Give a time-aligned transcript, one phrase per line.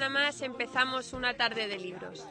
[0.00, 2.26] semana más empezamos una tarde de libros.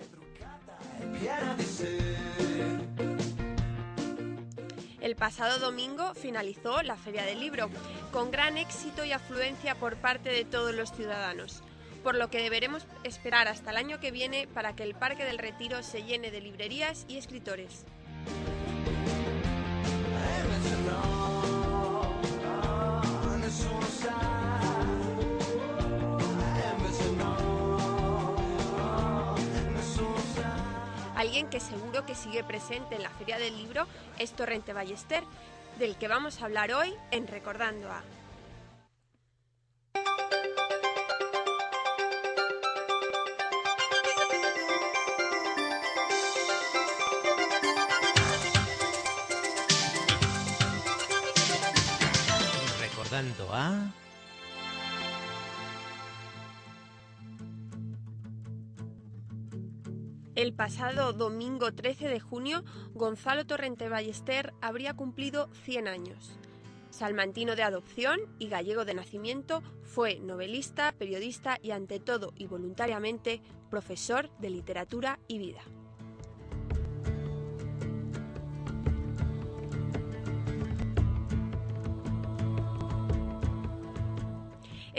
[4.99, 7.69] El pasado domingo finalizó la Feria del Libro,
[8.11, 11.61] con gran éxito y afluencia por parte de todos los ciudadanos,
[12.03, 15.37] por lo que deberemos esperar hasta el año que viene para que el Parque del
[15.37, 17.85] Retiro se llene de librerías y escritores.
[31.29, 33.85] Alguien que seguro que sigue presente en la Feria del Libro
[34.17, 35.23] es Torrente Ballester,
[35.77, 38.01] del que vamos a hablar hoy en Recordando a.
[52.81, 53.98] Recordando a...
[60.39, 66.39] El pasado domingo 13 de junio, Gonzalo Torrente Ballester habría cumplido 100 años.
[66.91, 73.41] Salmantino de adopción y gallego de nacimiento, fue novelista, periodista y ante todo y voluntariamente
[73.69, 75.61] profesor de literatura y vida.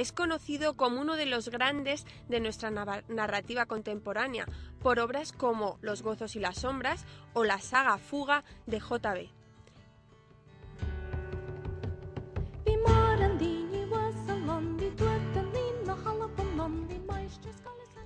[0.01, 4.47] Es conocido como uno de los grandes de nuestra narrativa contemporánea,
[4.81, 9.29] por obras como Los gozos y las sombras o la saga Fuga de JB.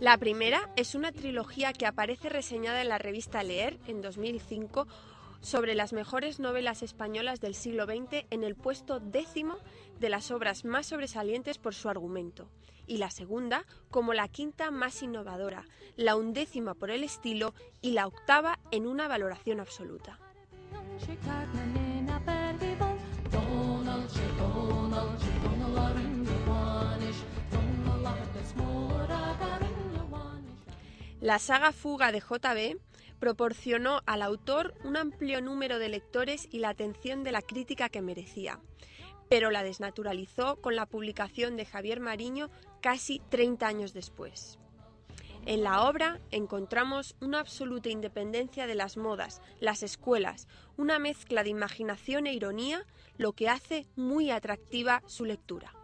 [0.00, 4.88] La primera es una trilogía que aparece reseñada en la revista Leer en 2005
[5.44, 9.59] sobre las mejores novelas españolas del siglo XX en el puesto décimo
[10.00, 12.49] de las obras más sobresalientes por su argumento,
[12.87, 15.66] y la segunda como la quinta más innovadora,
[15.97, 20.19] la undécima por el estilo y la octava en una valoración absoluta.
[31.21, 32.78] La saga Fuga de JB
[33.19, 38.02] proporcionó al autor un amplio número de lectores y la atención de la crítica que
[38.02, 38.60] merecía,
[39.28, 44.58] pero la desnaturalizó con la publicación de Javier Mariño casi 30 años después.
[45.47, 50.48] En la obra encontramos una absoluta independencia de las modas, las escuelas,
[50.78, 52.86] una mezcla de imaginación e ironía,
[53.19, 55.74] lo que hace muy atractiva su lectura.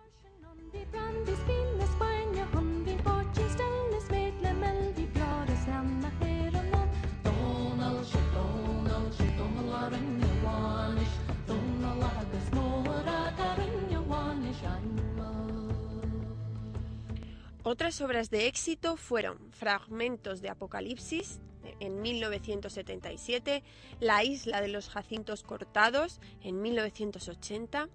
[17.63, 21.41] Otras obras de éxito fueron Fragmentos de Apocalipsis
[21.79, 23.63] en 1977,
[24.01, 27.89] La isla de los jacintos cortados en 1980,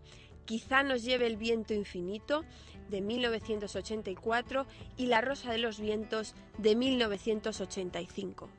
[0.46, 2.46] Quizá nos lleve el viento infinito
[2.90, 8.50] de 1984 y La rosa de los vientos de 1985.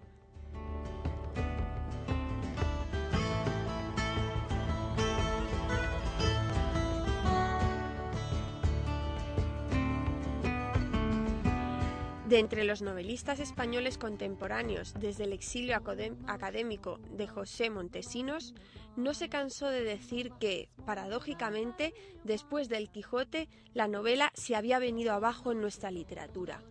[12.26, 18.53] De entre los novelistas españoles contemporáneos desde el exilio académico de José Montesinos,
[18.97, 25.12] no se cansó de decir que, paradójicamente, después del Quijote, la novela se había venido
[25.12, 26.62] abajo en nuestra literatura.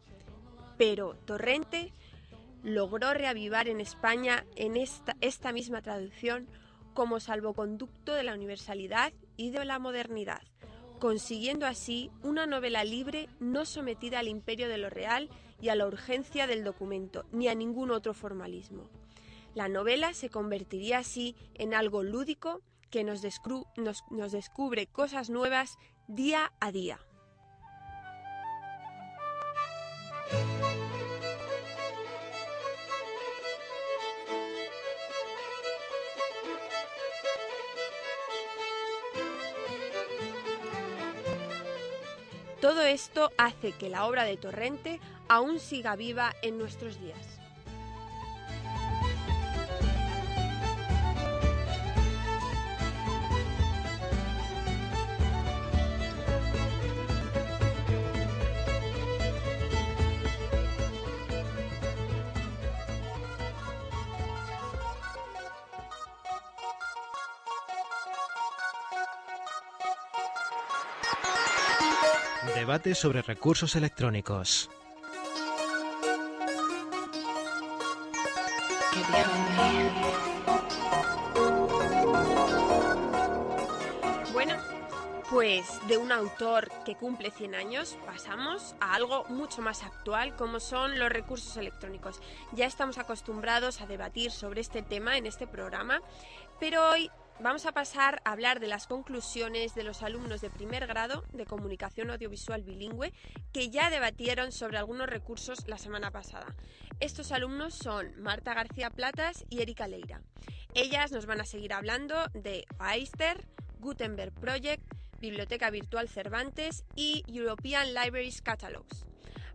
[0.77, 1.93] Pero Torrente
[2.61, 6.49] logró reavivar en España en esta, esta misma traducción
[6.93, 10.41] como salvoconducto de la universalidad y de la modernidad,
[10.99, 15.29] consiguiendo así una novela libre no sometida al imperio de lo real
[15.61, 18.89] y a la urgencia del documento, ni a ningún otro formalismo.
[19.53, 23.21] La novela se convertiría así en algo lúdico que nos,
[23.77, 25.77] nos descubre cosas nuevas
[26.07, 26.99] día a día.
[42.65, 47.34] Todo esto hace que la obra de Torrente aún siga viva en nuestros días.
[72.93, 74.69] Sobre recursos electrónicos.
[84.31, 84.53] Bueno,
[85.31, 90.59] pues de un autor que cumple 100 años pasamos a algo mucho más actual como
[90.59, 92.21] son los recursos electrónicos.
[92.51, 96.01] Ya estamos acostumbrados a debatir sobre este tema en este programa,
[96.59, 97.09] pero hoy
[97.39, 101.45] vamos a pasar a hablar de las conclusiones de los alumnos de primer grado de
[101.45, 103.13] comunicación audiovisual bilingüe
[103.51, 106.55] que ya debatieron sobre algunos recursos la semana pasada.
[106.99, 110.21] Estos alumnos son Marta García Platas y Erika Leira.
[110.73, 113.45] Ellas nos van a seguir hablando de Aister,
[113.79, 114.83] Gutenberg Project,
[115.19, 119.05] Biblioteca Virtual Cervantes y European Libraries Catalogs.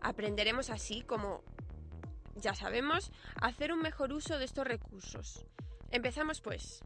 [0.00, 1.42] Aprenderemos así como,
[2.36, 5.44] ya sabemos, hacer un mejor uso de estos recursos.
[5.90, 6.82] Empezamos pues.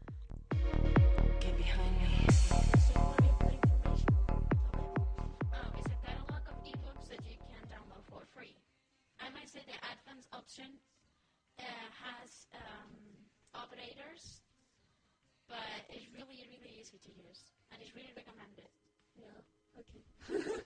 [17.71, 18.69] And it's really recommended.
[19.17, 20.61] Yeah, okay.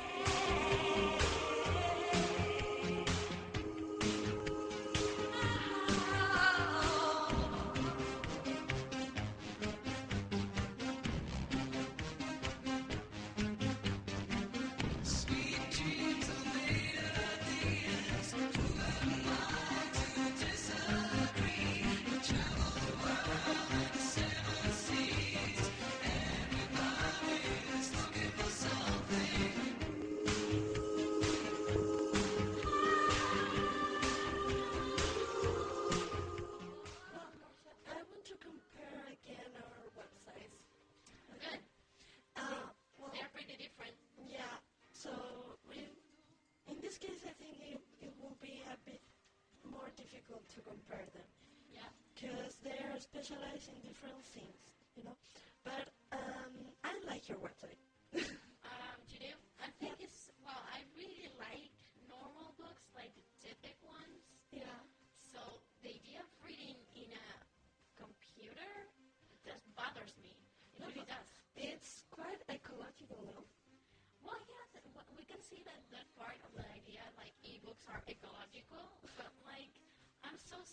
[50.56, 51.29] to compare them
[51.70, 51.85] Yeah.
[52.17, 54.56] because they're specialized in different things,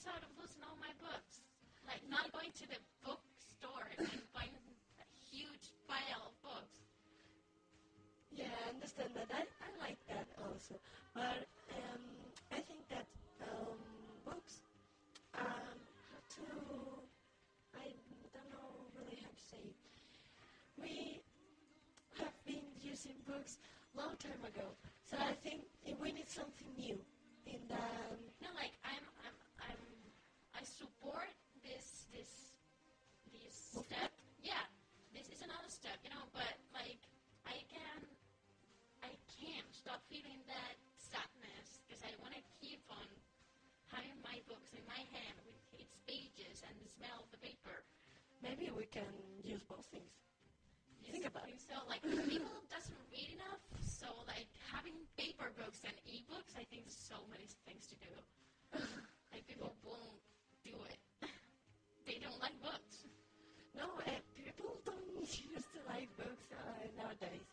[0.04, 1.40] Sad of losing all my books.
[1.88, 2.76] Like not going to the
[3.08, 6.84] bookstore and buying a huge pile of books.
[8.32, 9.32] Yeah, I understand that.
[9.32, 10.76] I, I like that also.
[11.16, 12.04] But um,
[12.52, 13.08] I think that
[13.48, 13.80] um,
[14.26, 14.60] books
[15.40, 15.78] um,
[16.12, 16.48] have to,
[17.80, 17.96] I
[18.36, 19.64] don't know really how to say.
[20.76, 21.22] We
[22.20, 23.58] have been using books
[23.96, 24.76] long time ago.
[25.08, 25.64] So I think
[26.02, 26.98] we need something new
[27.48, 27.88] in the,
[36.04, 36.24] you know.
[36.36, 37.00] But like,
[37.48, 38.00] I can,
[39.02, 43.08] I can't stop feeling that sadness because I want to keep on
[43.90, 47.86] having my books in my hand with its pages and the smell of the paper.
[48.44, 49.08] maybe we can
[49.44, 50.12] use both things.
[51.04, 53.62] Yes, Think about think So like, people doesn't read enough.
[53.84, 58.12] So like, having paper books and ebooks, I think there's so many things to do.
[59.32, 60.20] like people won't
[60.66, 61.00] do it.
[62.08, 63.06] they don't like books.
[63.76, 65.63] No, uh, people don't used
[66.04, 67.48] like books uh, nowadays.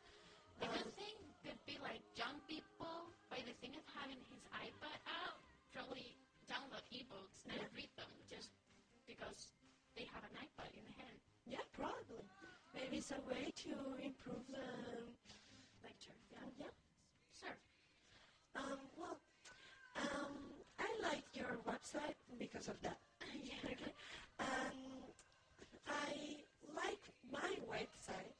[0.58, 1.16] The Um, thing
[1.46, 5.38] could be like young people, by the thing of having his iPad out,
[5.72, 6.18] probably
[6.50, 8.50] download ebooks and read them just
[9.06, 9.54] because
[9.94, 11.18] they have an iPad in the hand.
[11.46, 12.26] Yeah, probably.
[12.74, 14.66] Maybe it's a way to improve the.
[15.84, 16.50] Lecture, yeah.
[16.58, 16.74] Yeah.
[17.38, 17.56] Sure.
[18.56, 19.16] Um, well,
[19.96, 20.34] um,
[20.78, 22.98] I like your website because of that.
[23.44, 23.62] yeah.
[23.64, 23.94] Okay.
[24.40, 25.06] Um,
[25.86, 26.42] I
[26.74, 27.02] like
[27.32, 28.34] my website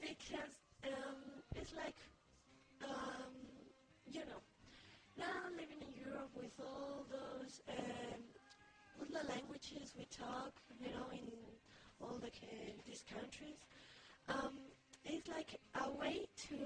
[0.00, 1.16] because um,
[1.54, 1.96] it's like,
[2.82, 3.32] um,
[4.06, 4.40] you know,
[5.18, 8.20] now living in Europe with all those, um,
[9.00, 11.28] all the languages we talk, you know, in
[12.00, 13.58] all the ca- these countries,
[14.28, 14.58] um,
[15.04, 16.56] it's like a way to,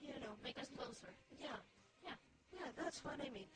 [0.00, 1.12] you know, Make us closer.
[1.38, 1.56] yeah,
[2.04, 2.16] Yeah.
[2.52, 3.48] yeah, that's what I mean.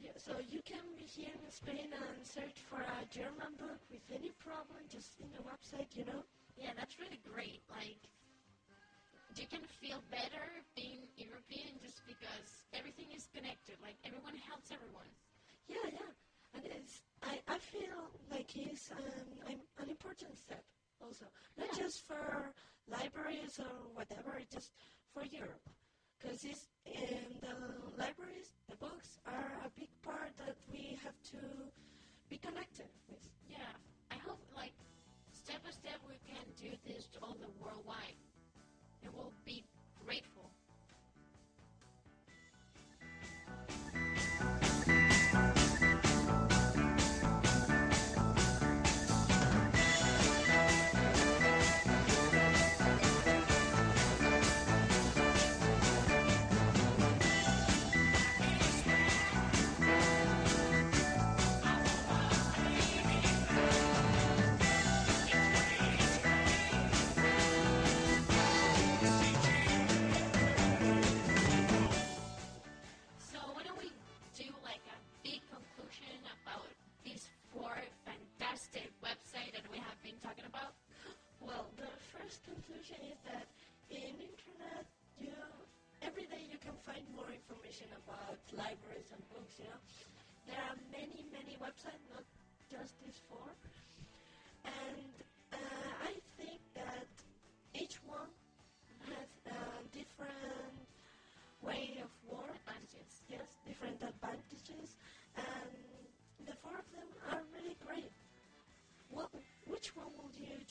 [0.00, 4.00] Yeah, so you can be here in Spain and search for a German book with
[4.14, 6.22] any problem just in the website, you know.
[6.56, 7.60] Yeah, that's really great.
[7.68, 8.00] Like,
[9.40, 10.44] you can feel better
[10.76, 13.80] being European just because everything is connected.
[13.80, 15.08] Like, everyone helps everyone.
[15.64, 16.12] Yeah, yeah.
[16.52, 20.60] And it's, I, I feel like it's um, an, an important step
[21.00, 21.24] also.
[21.56, 21.88] Not Yeah.
[21.88, 22.52] just for
[22.84, 24.76] libraries or whatever, just
[25.14, 25.64] for Europe.
[26.20, 26.44] Because
[26.84, 27.56] in the
[27.96, 31.40] libraries, the books are a big part that we have to
[32.28, 33.24] be connected with.
[33.48, 33.72] Yeah,
[34.12, 34.76] I hope, like,
[35.32, 38.20] step by step, we can do this all the worldwide.
[39.12, 39.69] Will be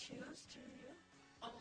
[0.10, 1.02] choose to use?
[1.46, 1.54] Oh,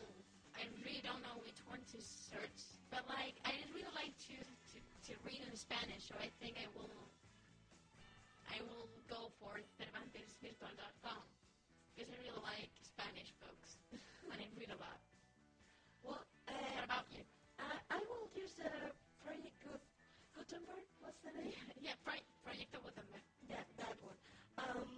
[0.57, 4.77] I really don't know which one to search, but like I really like to, to,
[4.81, 6.89] to read in Spanish, so I think I will
[8.49, 11.21] I will go for cervantesvirtual.com
[11.93, 14.97] because I really like Spanish books and I read a lot.
[16.01, 17.21] Well, What uh, about you?
[17.61, 18.71] I, I will use the
[19.21, 19.83] Project Gut,
[20.33, 20.85] Gutenberg.
[21.05, 21.53] What's the name?
[21.85, 23.23] Yeah, Pro- Proyecto Gutenberg.
[23.53, 24.17] that that one.
[24.57, 24.89] Um,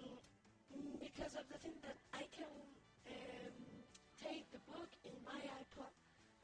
[1.04, 2.48] because of the thing that I can
[5.26, 5.92] my iPod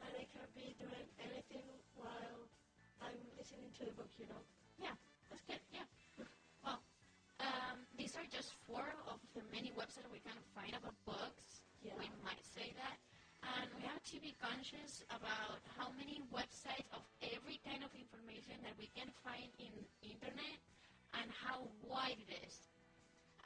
[0.03, 1.67] and I can be doing anything
[1.98, 2.46] while
[3.01, 4.10] I'm listening to the book.
[4.17, 4.41] You know.
[4.77, 4.96] Yeah,
[5.29, 5.62] that's good.
[5.74, 5.88] Yeah.
[6.63, 6.79] Well,
[7.41, 11.65] um, these are just four of the many websites we can find about books.
[11.81, 11.98] Yeah.
[11.98, 12.98] We might say that.
[13.46, 18.57] And we have to be conscious about how many websites of every kind of information
[18.65, 19.72] that we can find in
[20.03, 20.60] internet
[21.22, 22.67] and how wide it is.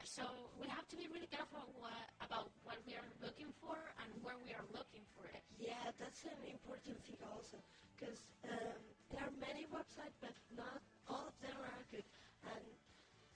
[0.03, 0.25] So
[0.57, 4.37] we have to be really careful what, about what we are looking for and where
[4.41, 5.45] we are looking for it.
[5.61, 7.61] Yeah, that's an important thing also,
[7.93, 8.17] because
[8.49, 8.81] um,
[9.13, 12.05] there are many websites, but not all of them are good.
[12.49, 12.65] And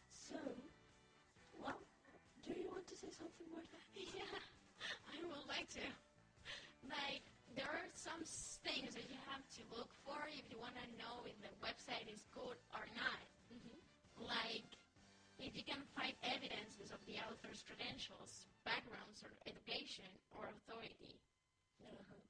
[0.09, 0.57] soon,
[1.61, 1.77] well,
[2.41, 3.63] do you want to say something more?
[3.95, 4.37] Yeah,
[5.07, 5.85] I would like to.
[6.85, 7.23] Like,
[7.55, 8.21] there are some
[8.67, 12.05] things that you have to look for if you want to know if the website
[12.11, 13.21] is good or not.
[14.19, 14.67] Like,
[15.39, 21.19] if you can find evidences of the author's credentials, backgrounds, or education or authority.
[21.83, 22.24] Uh-huh.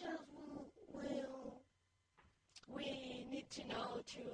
[0.00, 0.64] Which else will,
[0.96, 1.60] will
[2.72, 4.24] we need to know to?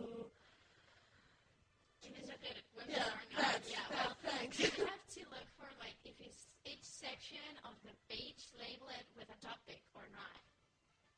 [2.07, 3.59] If it's a good website Yeah, not.
[3.67, 4.63] Yeah, well, thanks.
[4.63, 9.07] you have to look for, like, if it's, each section of the page label it
[9.19, 10.39] with a topic or not.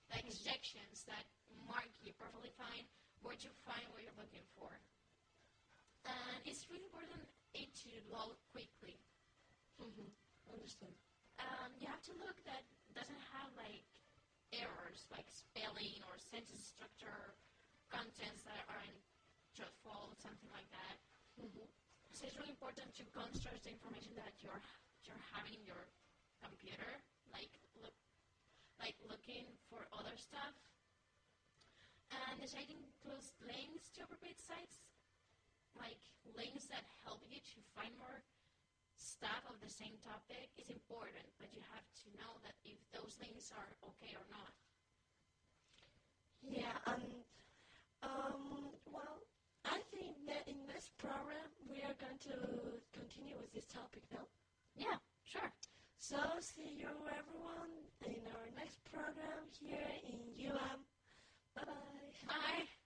[0.09, 1.29] Like sections that
[1.69, 2.89] mark you perfectly fine
[3.21, 4.73] where to find what you're looking for.
[6.09, 8.97] And it's really important it to load quickly.
[10.49, 10.97] Understand.
[11.37, 12.65] Um, you have to look that
[12.97, 13.98] doesn't have like
[14.53, 17.37] errors like spelling or sentence structure,
[17.93, 19.01] contents that aren't
[19.53, 20.97] truthful, something like that.
[21.41, 21.67] Mm-hmm.
[22.15, 24.63] So it's really important to construct the information that you're
[25.07, 25.85] you're having in your
[26.43, 27.01] computer,
[27.33, 27.95] like look,
[28.81, 30.57] like looking for other stuff.
[32.09, 34.81] And the site includes links to appropriate sites,
[35.77, 36.01] like
[36.37, 38.25] links that help you to find more
[38.99, 43.15] stuff of the same topic is important, but you have to know that if those
[43.15, 44.53] things are okay or not.
[46.43, 47.23] Yeah, and
[48.03, 49.23] um, well,
[49.65, 52.37] I think that in this program we are going to
[52.95, 54.27] continue with this topic now.
[54.75, 55.51] Yeah, sure.
[55.99, 57.75] So see you everyone
[58.07, 60.83] in our next program here in UM.
[61.55, 62.78] Bye bye.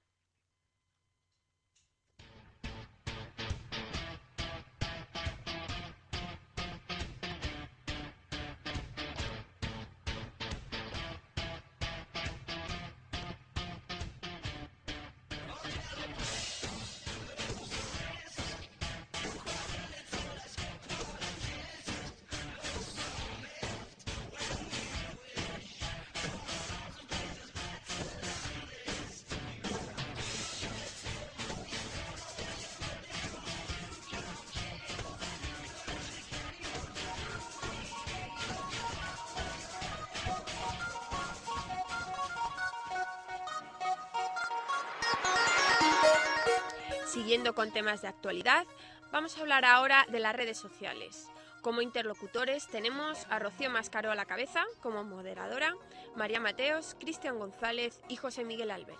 [47.12, 48.64] Siguiendo con temas de actualidad,
[49.10, 51.28] vamos a hablar ahora de las redes sociales.
[51.60, 55.74] Como interlocutores tenemos a Rocío Mascaro a la cabeza como moderadora,
[56.16, 58.98] María Mateos, Cristian González y José Miguel Albert.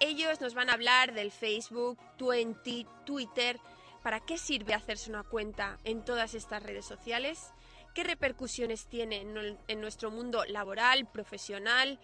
[0.00, 3.60] Ellos nos van a hablar del Facebook, Twenty, Twitter,
[4.02, 7.52] para qué sirve hacerse una cuenta en todas estas redes sociales,
[7.92, 12.00] qué repercusiones tiene en en nuestro mundo laboral, profesional,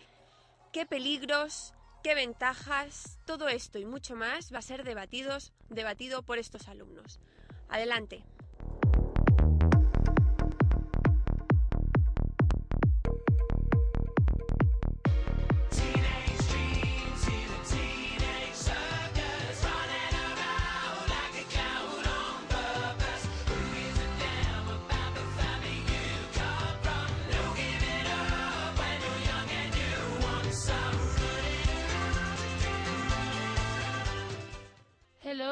[0.75, 6.39] qué peligros, qué ventajas, todo esto y mucho más va a ser debatidos, debatido por
[6.39, 7.21] estos alumnos.
[7.69, 8.25] Adelante.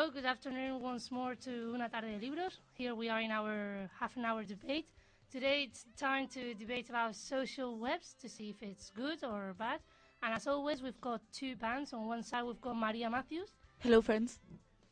[0.06, 2.60] Hello, good afternoon once more to Una Tarde de Libros.
[2.74, 4.86] Here we are in our half an hour debate.
[5.32, 9.80] Today it's time to debate about social webs to see if it's good or bad.
[10.22, 11.92] And as always, we've got two bands.
[11.92, 14.38] On one side, we've got Maria Mateos Hello, friends.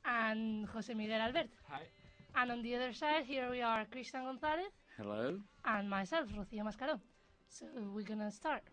[0.05, 1.50] and Jose Miguel Albert.
[1.70, 1.83] Hi.
[2.35, 5.38] And on the other side, here we are Cristian González Hello.
[5.64, 6.98] and myself, Rocío Mascaró.
[7.48, 8.64] So we're gonna start.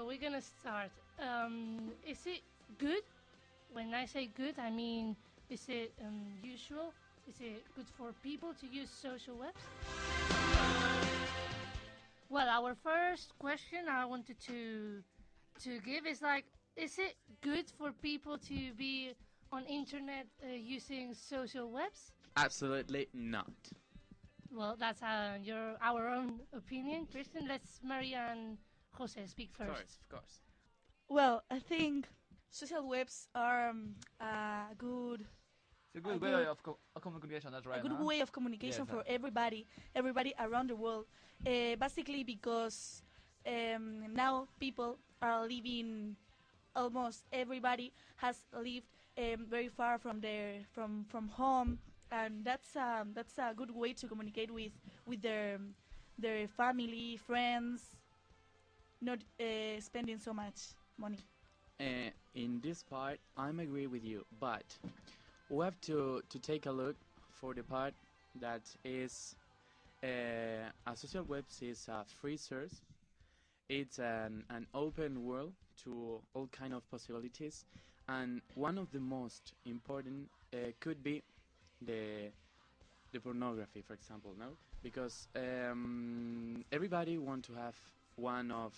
[0.00, 0.88] So we're gonna start.
[1.20, 2.40] Um, is it
[2.78, 3.02] good?
[3.70, 5.14] When I say good, I mean
[5.50, 6.94] is it um, usual?
[7.28, 9.60] Is it good for people to use social webs?
[12.30, 15.02] Well, our first question I wanted to
[15.64, 19.12] to give is like, is it good for people to be
[19.52, 22.12] on internet uh, using social webs?
[22.38, 23.52] Absolutely not.
[24.50, 27.46] Well, that's uh, your our own opinion, Christian.
[27.46, 28.56] Let's Maria and
[28.92, 29.70] Jose speak Of first.
[29.70, 30.40] course, of course.
[31.08, 32.08] Well, I think
[32.50, 35.26] social webs are um, a good
[35.94, 37.52] It's a good I way do- of, co- of communication.
[37.52, 37.78] That's right.
[37.78, 38.04] a good huh?
[38.04, 41.06] way of communication Yes, for uh, everybody, everybody around the world.
[41.46, 43.02] Uh, basically, because
[43.46, 46.16] um, now people are living,
[46.74, 48.86] almost everybody has lived
[49.18, 51.78] um, very far from their from from home,
[52.10, 54.72] and that's um, that's a good way to communicate with
[55.06, 55.58] with their
[56.18, 57.90] their family, friends,
[59.00, 61.18] not uh, spending so much money.
[61.80, 64.78] Uh, in this part, I'm agree with you, but
[65.48, 66.96] we have to to take a look
[67.32, 67.94] for the part
[68.40, 69.34] that is
[70.02, 72.82] uh, a social web is a free source.
[73.68, 75.52] It's an, an open world
[75.84, 77.64] to all kind of possibilities,
[78.08, 81.22] and one of the most important uh, could be
[81.80, 82.30] the
[83.12, 87.76] the pornography, for example, no, because um, everybody want to have
[88.20, 88.72] one of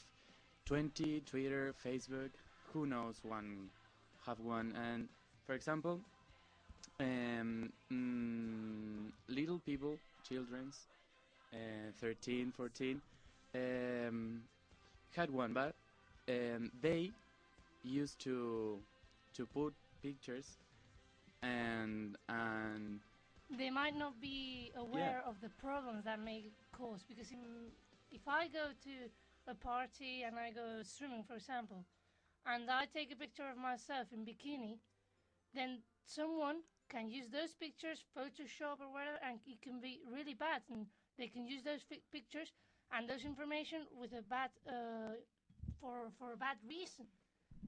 [0.67, 2.31] Tuenti Twitter, Facebook,
[2.73, 3.69] who knows one
[4.27, 5.09] have one, and
[5.47, 6.01] for example,
[7.01, 9.97] um, mm, little people,
[10.29, 10.79] children's,
[11.53, 13.01] uh, 13, 14,
[13.55, 14.43] um,
[15.17, 15.75] had one, but
[16.29, 17.11] um, they
[17.85, 18.79] used to
[19.35, 20.47] to put pictures
[21.43, 23.01] and and
[23.59, 27.39] they might not be aware of the problems that may cause because in,
[28.13, 28.91] if I go to
[29.49, 31.85] a party and I go swimming, for example,
[32.47, 34.79] and I take a picture of myself in bikini,
[35.55, 40.63] then someone can use those pictures, Photoshop or whatever, and it can be really bad.
[40.71, 40.87] And
[41.19, 42.53] they can use those pictures
[42.93, 45.17] and those information with a bad uh,
[45.81, 47.07] for for a bad reason.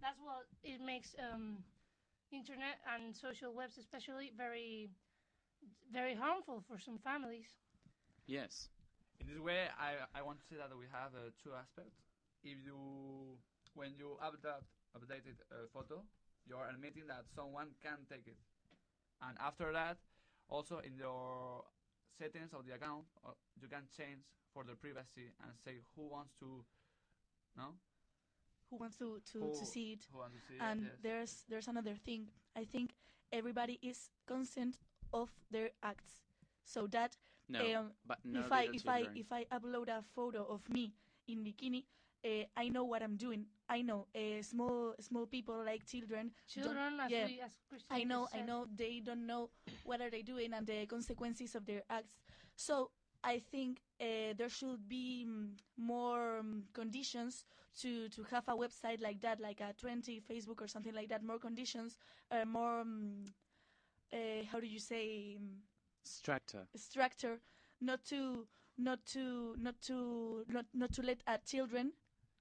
[0.00, 1.58] That's what it makes um,
[2.32, 4.90] internet and social webs, especially, very
[5.92, 7.56] very harmful for some families.
[8.26, 8.68] yes,
[9.20, 11.96] In this way, I, I want to say that we have uh, two aspects.
[12.42, 13.38] If you,
[13.74, 16.02] when you update updated a photo,
[16.46, 18.36] you are admitting that someone can take it,
[19.22, 19.96] and after that,
[20.48, 21.64] also in your
[22.18, 24.22] settings of the account, uh, you can change
[24.52, 26.62] for the privacy and say who wants to,
[27.56, 27.74] no,
[28.70, 30.02] Who wants to to, Who- to see it?
[30.02, 30.92] to see it, and yes.
[31.02, 32.28] there's there's another thing.
[32.56, 32.94] I think
[33.32, 34.78] everybody is conscious
[35.12, 36.22] of their acts,
[36.64, 37.16] so that
[37.48, 39.18] No, um, but no if I little if I children.
[39.18, 40.92] if I upload a photo of me
[41.28, 41.84] in bikini,
[42.24, 43.46] uh, I know what I'm doing.
[43.68, 46.32] I know uh, small small people like children.
[46.48, 49.50] Children, as yeah, we- as Christine I know just I know they don't know
[49.84, 52.16] what are they doing and the consequences of their acts.
[52.56, 52.90] So
[53.22, 57.44] I think uh, there should be mm, more um, conditions
[57.80, 61.22] to, to have a website like that, like a Tuenti Facebook or something like that.
[61.22, 61.96] More conditions,
[62.30, 63.24] uh, more um,
[64.12, 65.58] uh, how do you say um,
[66.04, 66.66] structure.
[66.76, 67.40] structure,
[67.80, 68.46] not to
[68.78, 71.92] not to not to not not to let uh, children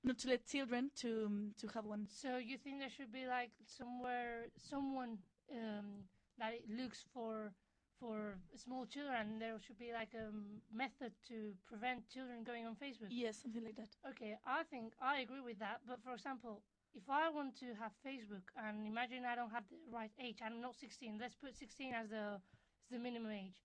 [0.03, 2.07] not to let children to um, to have one.
[2.09, 5.17] So you think there should be like somewhere someone
[5.51, 6.03] um,
[6.39, 7.53] that it looks for
[7.99, 10.27] for small children, and there should be like a
[10.75, 13.07] method to prevent children going on Facebook.
[13.09, 13.95] Yes, something like that.
[14.09, 15.79] Okay, I think I agree with that.
[15.87, 19.77] But for example, if I want to have Facebook, and imagine I don't have the
[19.91, 21.17] right age, I'm not 16.
[21.19, 22.41] Let's put 16 as the
[22.83, 23.55] as the minimum age.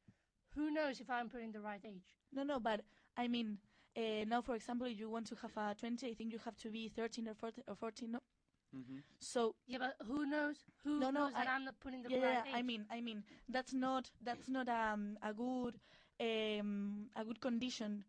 [0.55, 2.17] Who knows if I'm putting the right age?
[2.33, 2.81] No, no, but
[3.17, 3.59] I mean,
[3.97, 6.57] uh, now for example, if you want to have a Tuenti, I think you have
[6.59, 8.19] to be 13 or 14, or 14 no?
[8.77, 8.99] Mm-hmm.
[9.21, 10.57] So Yeah, but who knows?
[10.85, 12.55] Who no, no, knows that I, I'm not putting the yeah, right yeah, age?
[12.55, 15.79] I mean, I mean, that's not that's not um, a good
[16.21, 18.05] um, a good condition.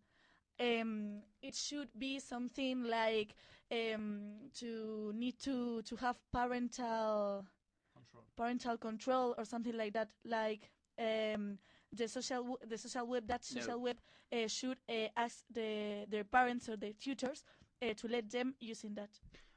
[0.60, 3.36] Um, it should be something like
[3.72, 7.46] um, to need to to have parental
[7.94, 8.24] Control.
[8.36, 10.10] parental control or something like that.
[10.26, 11.58] Like um,
[11.94, 13.62] the social w- the social web that No.
[13.62, 13.98] social web
[14.32, 17.44] uh, should uh, ask the their parents or their tutors
[17.82, 19.10] uh, to let them using that.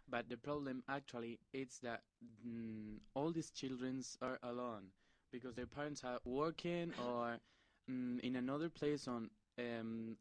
[0.09, 2.03] But the problem actually is that
[2.47, 4.91] mm, all these children are alone
[5.33, 7.39] because their parents are working or
[7.91, 10.17] mm, in another place on um,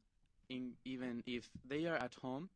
[0.49, 2.49] in even if they are at home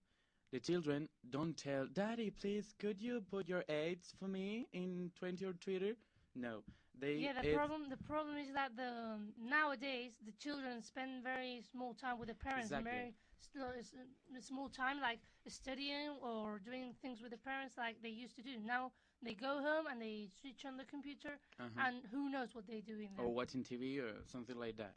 [0.51, 5.43] the children don't tell daddy please could you put your aids for me in Tuenti
[5.43, 5.93] or twitter
[6.35, 6.63] no
[6.99, 8.91] they yeah, the problem the problem is that the
[9.39, 12.91] nowadays the children spend very small time with the parents, Exactly.
[12.91, 13.13] very
[13.61, 18.41] uh, small time like studying or doing things with the parents like they used to
[18.43, 18.57] do.
[18.65, 21.85] Now they go home and they switch on the computer, Uh-huh.
[21.85, 23.25] and who knows what they do in there.
[23.25, 24.95] or watching tv or something like that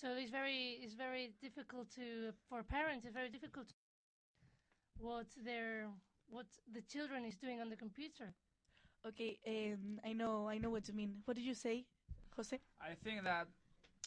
[0.00, 3.04] So it's very it's very difficult to for parents.
[3.04, 3.74] It's very difficult to
[4.98, 5.88] what their
[6.28, 8.34] what the children is doing on the computer.
[9.06, 11.22] Okay, um, I know I know what you mean.
[11.24, 11.86] What did you say,
[12.36, 12.58] Jose?
[12.80, 13.48] I think that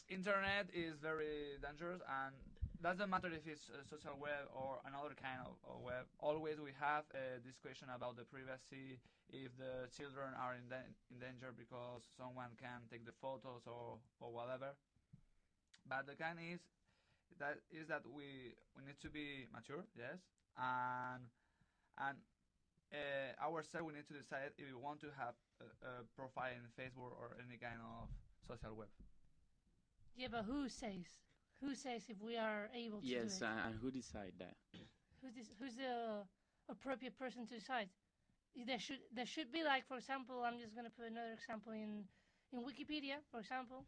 [0.08, 2.34] internet is very dangerous and
[2.82, 6.06] doesn't matter if it's a social web or another kind of, of web.
[6.18, 8.98] Always we have uh, this question about the privacy,
[9.30, 13.98] if the children are in, dan- in danger because someone can take the photos or,
[14.20, 14.74] or whatever.
[15.86, 16.60] But the kind is
[17.38, 20.18] that is that we we need to be mature, yes,
[20.58, 21.24] and
[21.98, 22.18] and
[22.92, 26.64] uh, ourselves we need to decide if we want to have a, a profile in
[26.78, 28.08] Facebook or any kind of
[28.46, 28.88] social web.
[30.16, 31.06] Yeah, but who says?
[31.60, 33.48] Who says if we are able to yes do it?
[33.48, 34.56] uh, and who decide that
[35.22, 36.24] who's this, who's the
[36.68, 37.88] appropriate person to decide?
[38.66, 42.04] There should there should be like, for example, I'm just gonna put another example in
[42.52, 43.84] in Wikipedia, for example,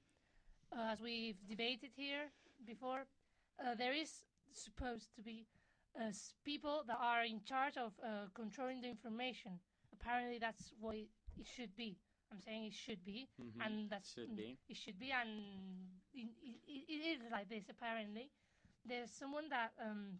[0.76, 2.30] uh, as we've debated here
[2.64, 3.06] before.
[3.58, 5.46] Uh, there is supposed to be
[5.98, 9.60] as people that are in charge of uh, controlling the information.
[9.92, 11.96] Apparently, that's what it, it should be.
[12.32, 13.60] I'm saying it should be, Mhm.
[13.66, 14.58] and that's Should be.
[14.68, 15.28] It should be, and
[16.14, 17.68] it, it, it, it is like this.
[17.68, 18.30] Apparently,
[18.86, 20.18] there's someone that um,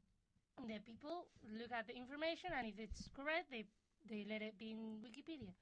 [0.68, 1.26] the people
[1.58, 3.64] look at the information, and if it's correct, they
[4.08, 5.54] they let it be in Wikipedia.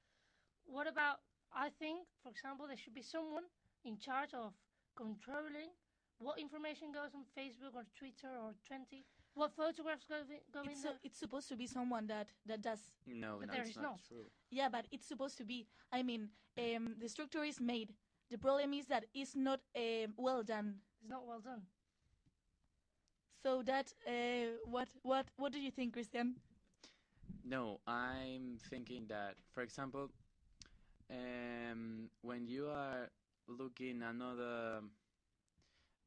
[0.65, 1.19] What about?
[1.53, 3.43] I think, for example, there should be someone
[3.85, 4.53] in charge of
[4.95, 5.71] controlling
[6.19, 9.03] what information goes on Facebook or Twitter or Tuenti.
[9.33, 10.91] What photographs go, in- go in It's, there?
[10.91, 12.79] so, it's supposed to be someone that, that does.
[13.07, 13.99] No, But no, there it's is not not.
[14.07, 14.25] true.
[14.49, 15.67] Yeah, but it's supposed to be.
[15.91, 17.93] I mean, um, the structure is made.
[18.29, 20.75] The problem is that it's not um, well done.
[21.01, 21.61] It's not well done.
[23.43, 26.35] So that uh, what what what do you think, Christian?
[27.43, 30.11] No, I'm thinking that, for example,
[31.09, 33.09] um, when you are
[33.47, 34.81] looking another,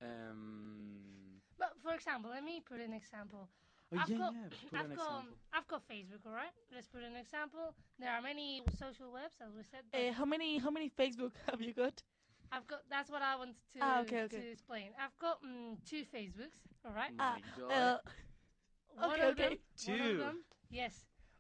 [0.01, 1.24] um,
[1.59, 3.49] But for example, let me put an example.
[3.93, 5.37] Oh, I've yeah, got, yeah, put I've an got, example.
[5.53, 6.55] I've got Facebook, all right.
[6.75, 7.75] Let's put an example.
[7.99, 9.85] There are many social webs, as we said.
[9.93, 12.03] Uh, how many how many Facebook have you got?
[12.51, 12.81] I've got.
[12.91, 14.37] That's what I wanted to Ah, okay, okay.
[14.41, 14.89] to explain.
[14.99, 17.13] I've got mm, two Facebooks, all right.
[17.19, 17.71] Ah, God.
[17.73, 17.99] uh,
[18.97, 19.93] One okay, of them, okay.
[19.93, 20.19] One of Two.
[20.19, 20.37] them,
[20.71, 20.95] yes.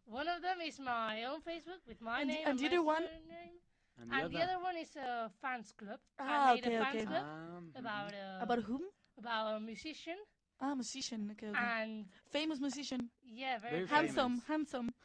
[0.06, 2.82] One of them is my own Facebook with my And the- name and the other
[2.82, 3.02] one?
[3.02, 3.56] surname.
[4.00, 5.98] and And the other one is a fans club.
[6.18, 7.06] Ah, I made okay, a fans okay.
[7.06, 8.82] club Um, about a, About whom?
[9.18, 10.16] About a musician
[10.60, 11.28] Ah, musician.
[11.32, 11.58] Okay, okay.
[11.82, 13.10] and Famous musician.
[13.24, 13.90] yeah, very, Very famous.
[14.14, 14.48] Handsome, famous.
[14.48, 14.88] handsome.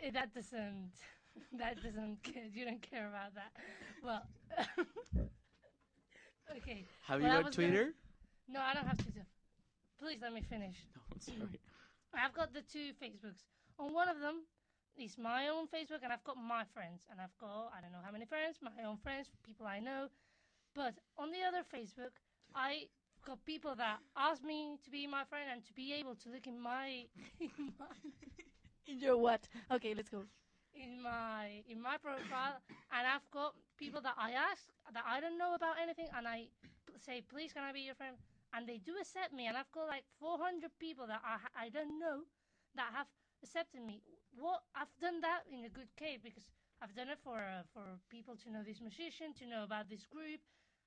[0.00, 0.92] Eh, that doesn't
[1.58, 3.50] that doesn't ca- you don't care about that
[4.02, 4.22] well
[6.56, 7.94] okay Have well, I you got was gonna- Twitter?
[8.48, 9.26] no i don't have twitter
[10.00, 11.58] please let me finish No, I'm sorry.
[12.14, 13.42] i've got the two facebooks
[13.78, 14.46] on one of them
[14.96, 18.02] is my own facebook and i've got my friends and i've got i don't know
[18.04, 20.06] how many friends my own friends people i know
[20.74, 22.14] but on the other facebook
[22.54, 22.86] i
[23.26, 26.46] got people that ask me to be my friend and to be able to look
[26.46, 27.04] in my
[27.40, 27.86] in my
[28.88, 29.46] In your what?
[29.70, 30.24] Okay, let's go.
[30.74, 32.56] in my in my profile
[32.94, 34.62] and I've got people that I ask
[34.94, 36.48] that I don't know about anything and I
[37.04, 38.16] say please can I be your friend
[38.54, 41.98] and they do accept me and I've got like 400 people that I I don't
[41.98, 42.24] know
[42.76, 43.08] that have
[43.42, 44.00] accepted me
[44.38, 46.46] what I've done that in a good case because
[46.80, 50.06] I've done it for uh, for people to know this musician to know about this
[50.06, 50.40] group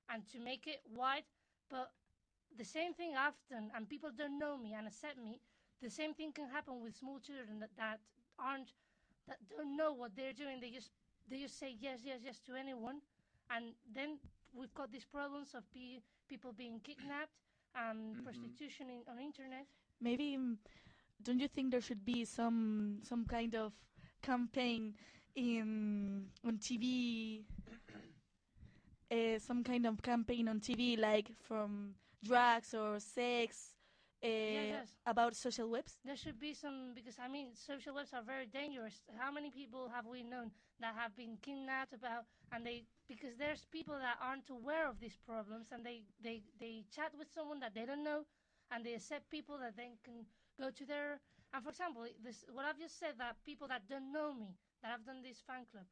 [0.10, 1.28] and to make it wide
[1.72, 1.92] but
[2.58, 3.36] the same thing I've
[3.76, 5.40] and people don't know me and accept me
[5.82, 8.00] the same thing can happen with small children that, that
[8.40, 8.74] aren't
[9.28, 10.60] that don't know what they're doing.
[10.62, 10.92] They just
[11.30, 13.02] they just say yes, yes, yes to anyone,
[13.50, 14.20] and then
[14.54, 17.32] we've got these problems of be, people being kidnapped
[17.76, 18.24] and Mhm.
[18.24, 19.66] prostitution in, on internet.
[20.02, 20.58] Maybe mm,
[21.24, 23.74] don't you think there should be some some kind of
[24.22, 24.96] campaign
[25.36, 27.46] in on TV?
[29.12, 31.94] Uh, some kind of campaign on TV, like from
[32.24, 33.74] drugs or sex,
[34.24, 34.88] uh, yes.
[35.06, 35.98] about social webs.
[36.06, 39.02] There should be some because I mean social webs are very dangerous.
[39.18, 43.66] How many people have we known that have been kidnapped about and they because there's
[43.72, 47.74] people that aren't aware of these problems and they they they chat with someone that
[47.74, 48.24] they don't know
[48.72, 50.26] and they accept people that they can
[50.60, 51.20] go to their
[51.54, 54.92] and for example this what I've just said that people that don't know me that
[54.92, 55.86] have done this fan club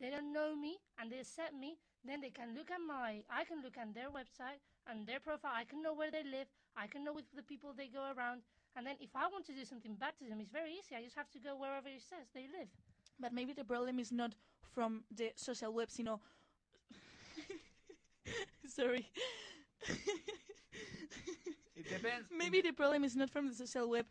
[0.00, 3.44] they don't know me and they accept me then they can look at my I
[3.44, 6.86] can look at their website and their profile I can know where they live I
[6.86, 8.42] can know with the people they go around
[8.76, 11.02] and then if I want to do something bad to them it's very easy I
[11.02, 12.68] just have to go wherever it says they live
[13.20, 14.34] But maybe the problem is not
[14.74, 16.20] from the social webs, you know.
[18.66, 19.06] Sorry.
[21.76, 22.28] It depends.
[22.36, 24.06] Maybe the problem is not from the social web.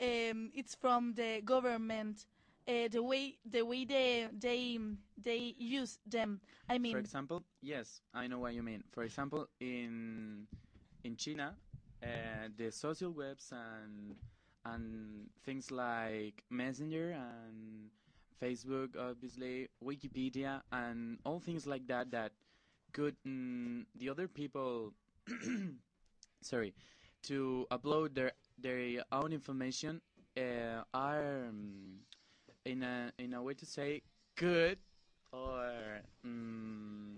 [0.00, 2.26] Um, it's from the government.
[2.68, 4.78] Uh, the way the way they they
[5.16, 6.40] they use them.
[6.68, 8.84] I mean, For example, yes, I know what you mean.
[8.92, 10.46] For example, in
[11.02, 11.56] in China,
[12.02, 14.16] uh, the social webs and
[14.66, 17.88] and things like Messenger and
[18.40, 22.32] Facebook, obviously, Wikipedia, and all things like that that
[22.92, 24.92] could mm, the other people,
[26.42, 26.74] sorry,
[27.22, 30.00] to upload their their own information
[30.36, 32.00] uh, are um,
[32.68, 34.02] in a in a way to say
[34.36, 34.76] good
[35.32, 35.72] or
[36.26, 37.14] mm,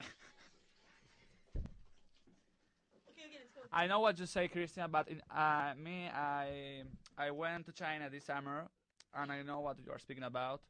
[3.72, 6.82] I know what you say, Christian, but in, uh, me, I
[7.16, 8.68] I went to China this summer,
[9.14, 10.60] and I know what you are speaking about.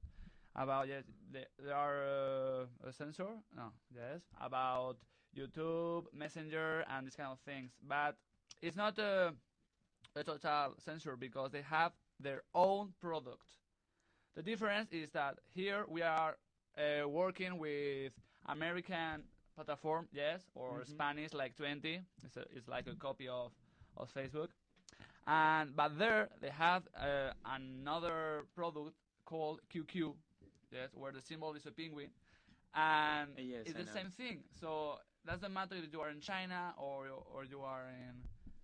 [0.54, 4.96] About yes, the, there are uh, a censor, no, yes, about
[5.36, 7.70] YouTube, Messenger, and these kind of things.
[7.86, 8.16] But
[8.60, 9.32] it's not a,
[10.16, 13.46] a total censor because they have their own product.
[14.34, 16.36] The difference is that here we are
[16.78, 18.12] uh, working with
[18.46, 19.24] American
[19.56, 20.86] platform, yes, or Mhm.
[20.86, 22.00] Spanish like Tuenti.
[22.24, 23.52] It's, a, it's like a copy of,
[23.96, 24.48] of Facebook.
[25.26, 30.14] And but there they have uh, another product called QQ,
[30.72, 32.10] yes, where the symbol is a penguin,
[32.74, 33.92] and Yes, it's I the know.
[33.92, 34.44] same thing.
[34.60, 38.22] So doesn't matter if you are in China or or you are in.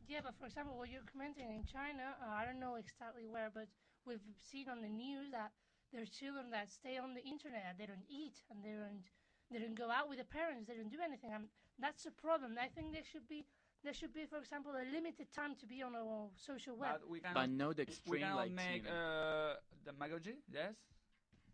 [0.09, 3.51] Yeah, but for example, what you're commenting in China, uh, I don't know exactly where,
[3.53, 3.67] but
[4.07, 5.51] we've seen on the news that
[5.93, 9.05] there's children that stay on the internet, they don't eat, and they don't,
[9.51, 11.45] they don't go out with their parents, they don't do anything, and
[11.79, 12.57] that's a problem.
[12.61, 13.45] I think there should be,
[13.85, 16.05] there should be, for example, a limited time to be on a
[16.37, 17.01] social web.
[17.01, 19.53] But we cannot, But not we extreme cannot like make you uh, know.
[19.85, 20.75] demagogy, yes,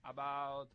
[0.04, 0.68] about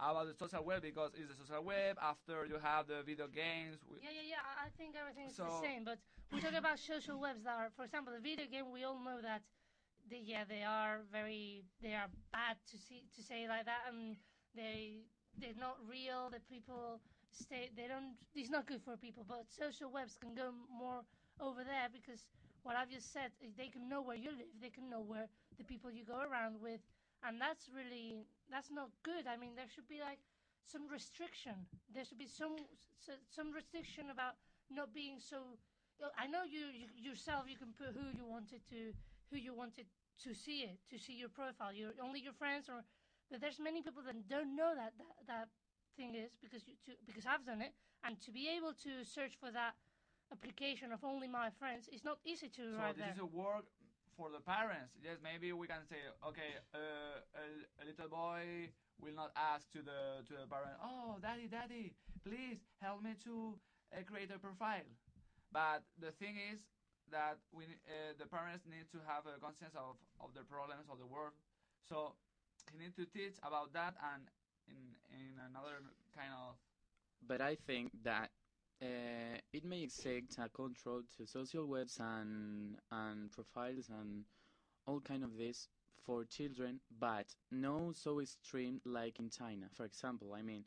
[0.00, 1.96] about the social web because it's the social web.
[2.00, 4.42] After you have the video games, we, Yeah, yeah, yeah.
[4.48, 5.98] I- I think everything is the same, but
[6.32, 8.70] we talk about social webs that are, for example, the video game.
[8.72, 9.42] We all know that,
[10.18, 14.16] yeah, they are very, they are bad to see to say like that, and
[14.54, 15.04] they
[15.38, 16.30] they're not real.
[16.30, 18.16] The people stay, they don't.
[18.34, 19.24] It's not good for people.
[19.28, 21.02] But social webs can go more
[21.40, 22.26] over there because
[22.62, 24.50] what I've just said, eh, they can know where you live.
[24.60, 26.80] They can know where the people you go around with,
[27.22, 29.26] and that's really that's not good.
[29.26, 30.18] I mean, there should be like
[30.64, 31.54] some restriction.
[31.94, 32.56] There should be some
[33.30, 34.34] some restriction about
[34.70, 35.58] not being so.
[36.16, 37.44] I know you, you yourself.
[37.48, 38.92] You can put who you wanted to
[39.30, 39.86] who you wanted
[40.24, 41.72] to see it to see your profile.
[41.72, 42.84] Your only your friends or,
[43.30, 45.48] but there's many people that don't know that that, that
[45.96, 47.72] thing is because you to, because I've done it
[48.04, 49.74] and to be able to search for that
[50.32, 53.12] application of only my friends is not easy to so this there.
[53.14, 53.66] is a work
[54.16, 54.92] for the parents.
[55.02, 59.80] Yes, maybe we can say, okay, uh, a, a little boy will not ask to
[59.82, 63.56] the to the parent, oh, daddy, daddy, please help me to
[63.92, 64.86] uh, create a profile.
[65.52, 66.60] But the thing is
[67.10, 70.98] that we uh, the parents need to have a conscience of, of the problems of
[70.98, 71.32] the world.
[71.88, 72.14] So
[72.70, 74.22] he need to teach about that and
[74.68, 75.82] in in another
[76.16, 76.54] kind of
[77.26, 78.30] But I think that
[78.82, 84.24] uh, it may exist a control to social webs and and profiles and
[84.86, 85.68] all kind of this
[86.04, 89.66] for children, but no so extreme like in China.
[89.74, 90.64] For example, I mean,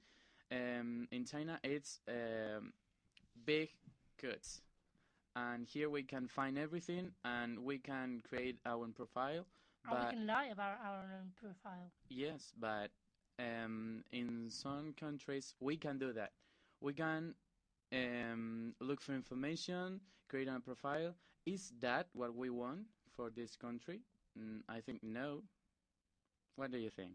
[0.51, 2.73] um, in China it's um,
[3.45, 3.69] big
[4.21, 4.61] goods,
[5.35, 9.45] and here we can find everything and we can create our own profile.
[9.85, 11.91] and But we can lie about our own profile.
[12.09, 12.91] Yes, but
[13.39, 16.31] um, in some countries we can do that.
[16.81, 17.35] We can
[17.93, 21.15] um, look for information, create a profile.
[21.45, 24.01] Is that what we want for this country?
[24.39, 25.43] Mm, I think no.
[26.55, 27.13] What do you think?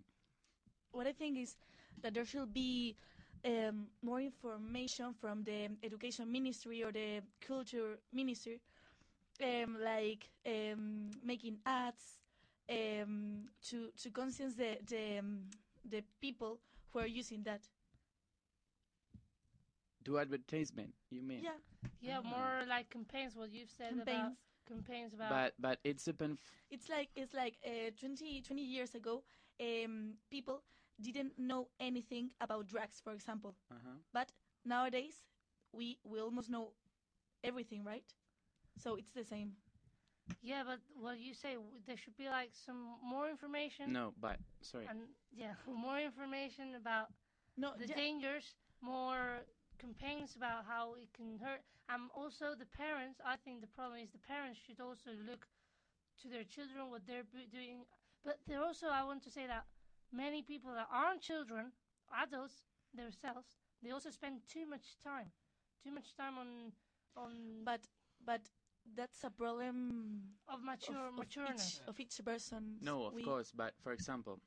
[0.93, 1.57] what I think is
[2.03, 2.97] that there should be
[3.45, 8.61] um, more information from the education ministry or the culture ministry,
[9.43, 12.19] um, like um, making ads
[12.71, 15.41] um, to to conscience the the, um,
[15.89, 16.59] the people
[16.93, 17.61] who are using that.
[20.05, 20.95] Do advertisement?
[21.11, 21.43] You mean?
[21.45, 21.59] Yeah,
[22.01, 22.29] Yeah, Ah.
[22.31, 23.35] more like campaigns.
[23.37, 24.39] What you've said about campaigns.
[24.67, 25.29] campaigns about.
[25.31, 26.39] But but it's depend.
[26.43, 29.23] F- It's like it's like uh, 20, 20 years ago,
[29.61, 30.63] um, people
[31.01, 33.55] didn't know anything about drugs, for example.
[33.71, 33.99] uh-huh.
[34.13, 34.33] But
[34.65, 35.25] nowadays,
[35.73, 36.73] we we almost know
[37.45, 38.05] everything, right?
[38.79, 39.57] So it's the same.
[40.43, 41.57] yeah, but what you say,
[41.87, 43.93] there should be like some more information.
[43.93, 44.87] No, but sorry.
[44.89, 45.01] And
[45.33, 47.09] yeah, more information about
[47.57, 47.97] No, the yeah.
[47.97, 49.43] dangers, more
[49.79, 51.63] campaigns about how it can hurt.
[51.89, 55.47] And also the parents, I think the problem is the parents should also look
[56.23, 57.85] to their children, what they're b- doing.
[58.25, 59.65] But there also, I want to say that
[60.13, 61.73] many people that aren't children,
[62.23, 65.31] adults themselves, they also spend too much time,
[65.83, 66.73] too much time on
[67.17, 67.81] on But
[68.25, 68.41] but
[68.97, 71.81] that's a problem of mature of, of matureness.
[71.81, 72.79] each of each person.
[72.81, 74.41] No, of we, course, but for example,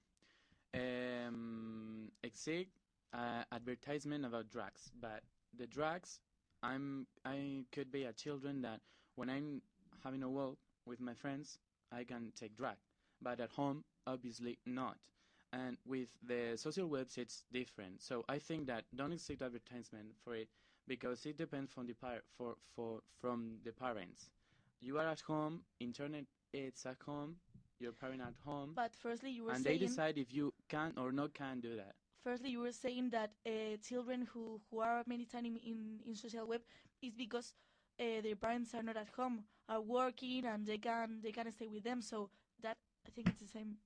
[0.74, 2.70] um, exist
[3.14, 5.22] uh, advertisement about drugs, but
[5.58, 6.20] the drugs,
[6.64, 8.82] I'm I could be a children that
[9.16, 9.62] when I'm
[10.04, 11.60] having a walk with my friends,
[11.92, 12.78] I can take drug,
[13.22, 14.98] but at home, obviously not.
[15.54, 18.02] And with the social webs, it's different.
[18.02, 20.50] So I think that don't accept advertisement for it
[20.88, 24.30] because it depends from the par- for for from the parents.
[24.82, 27.38] You are at home, internet it's at home,
[27.80, 31.12] your parent at home, But firstly, you were and they decide if you can or
[31.12, 31.96] not can do that.
[32.24, 36.16] firstly you were saying that uh, children who who are many time in, in in
[36.16, 36.62] social web
[37.02, 37.54] is because
[38.00, 41.68] uh, their parents are not at home, are working, and they can they can stay
[41.68, 42.02] with them.
[42.02, 42.30] So
[42.62, 42.78] that
[43.08, 43.78] I think it's the same.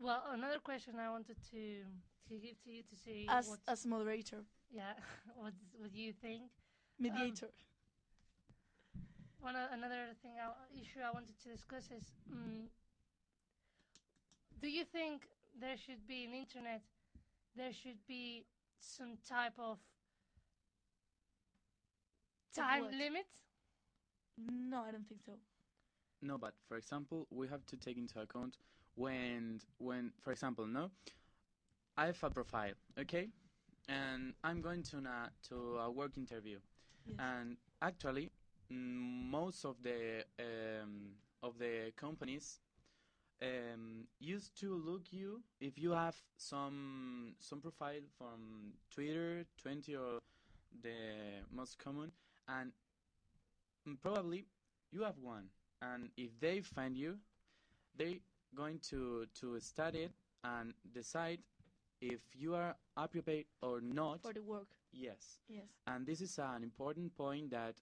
[0.00, 1.82] Well, another question I wanted to
[2.28, 4.94] to give to you to see As what as moderator, yeah
[5.36, 6.50] what what do you think.
[6.98, 7.48] mediator.
[9.40, 12.68] One o- another thing I, issue I wanted to discuss is, mm
[14.60, 15.22] do you think
[15.60, 16.82] there should be an internet?
[17.56, 18.44] There should be
[18.80, 19.78] some type of
[22.52, 22.92] time what?
[22.94, 23.26] limit.
[24.36, 25.32] no, I don't think so.
[26.22, 28.56] no, but for example, we have to take into account
[28.98, 30.90] when when for example, no,
[31.96, 33.28] I have a profile, okay,
[33.88, 36.58] and I'm going to na to a work interview,
[37.06, 37.16] Yes.
[37.18, 38.30] and actually,
[38.72, 42.60] mm, most of the um, of the companies
[43.42, 50.20] um, used to look you if you have some some profile from Twitter, Tuenti or
[50.82, 52.12] the most common,
[52.48, 52.72] and
[54.02, 54.46] probably
[54.92, 55.46] you have one.
[55.82, 57.18] And if they find you,
[57.96, 58.20] they
[58.54, 60.12] going to to study it
[60.44, 61.38] and decide
[62.00, 64.22] if you are appropriate or not.
[64.22, 64.68] For the work.
[64.92, 65.38] Yes.
[65.48, 65.64] Yes.
[65.86, 67.74] And this is an important point that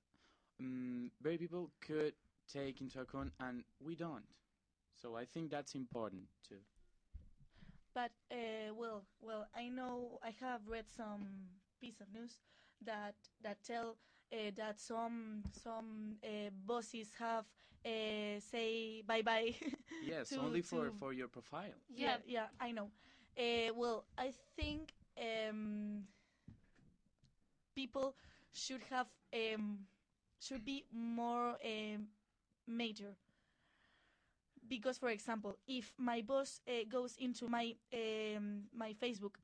[0.60, 2.14] um, very people could
[2.52, 4.24] take into account, and we don't.
[5.00, 6.60] So I think that's important too.
[7.94, 11.26] But uh, well, well, I know I have read some
[11.80, 12.38] piece of news
[12.84, 13.96] that that tell
[14.32, 17.44] uh, that some some uh, bosses have
[17.84, 19.54] uh, say bye bye.
[20.00, 21.74] Yes, only for for your profile.
[21.88, 22.90] Yeah, yeah, I know.
[23.38, 26.04] Uh, well, I think um,
[27.74, 28.14] people
[28.52, 29.78] should have um,
[30.40, 32.08] should be more um,
[32.66, 33.16] major.
[34.68, 39.36] Because, for example, if my boss uh, goes into my um, my Facebook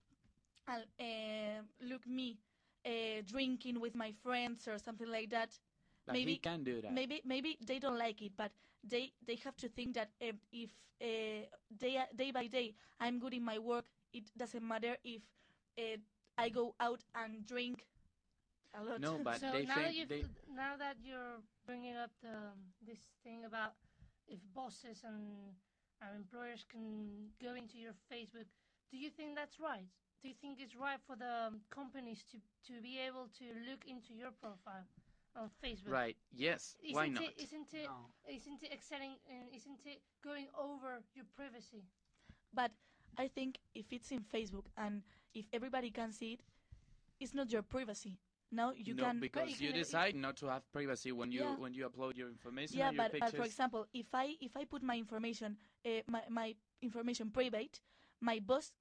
[0.69, 2.39] and uh, look me
[2.87, 5.59] uh, drinking with my friends or something like that,
[6.07, 6.93] But he maybe can do that.
[6.93, 10.71] Maybe maybe they don't like it, but they they have to think that um, if
[11.01, 11.47] uh,
[11.77, 15.23] day day by day I'm good in my work, it doesn't matter if
[15.79, 15.97] uh,
[16.39, 17.87] I go out and drink
[18.75, 19.01] a lot.
[19.01, 20.25] No, but so they now think that you've, they-
[20.55, 22.53] now that you're bringing up the
[22.85, 23.73] this thing about
[24.29, 25.55] if bosses and
[26.03, 28.47] and employers can go into your Facebook,
[28.91, 29.87] do you think that's right?
[30.23, 32.39] Do you think it's right for the um, companies to
[32.69, 34.87] to be able to look into your profile
[35.37, 35.91] on Facebook?
[35.91, 36.17] Right.
[36.33, 36.77] Yes.
[36.83, 37.23] Isn't Why it, not?
[37.39, 37.89] Isn't it?
[37.89, 39.17] not it excelling?
[39.29, 41.85] Uh, isn't it going over your privacy?
[42.55, 42.71] But
[43.19, 45.03] I think if it's in Facebook and
[45.35, 46.41] if everybody can see it,
[47.21, 48.19] it's not your privacy.
[48.51, 51.57] Now you no, can because you decide not to have privacy when you Yeah.
[51.57, 53.31] when you upload your information yeah, and your but, pictures.
[53.31, 55.57] but for example, if I if I put my information
[55.87, 57.81] uh, my my information private,
[58.21, 58.73] my boss